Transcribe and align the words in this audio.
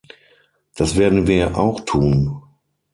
Das 0.77 0.95
werden 0.97 1.27
wir 1.27 1.55
auch 1.59 1.79
tun. 1.81 2.41